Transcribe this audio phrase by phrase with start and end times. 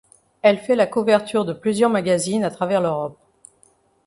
[0.41, 3.19] Elle fait la couvertures de plusieurs magazines à travers l'Europe.